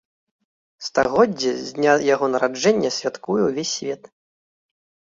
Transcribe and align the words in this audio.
Стагоддзе 0.87 1.51
з 1.67 1.77
дня 1.77 1.93
яго 2.13 2.25
нараджэння 2.39 2.95
святкуе 2.99 3.41
ўвесь 3.49 3.75
свет. 3.81 4.03